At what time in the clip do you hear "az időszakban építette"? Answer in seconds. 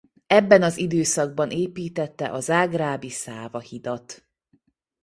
0.61-2.31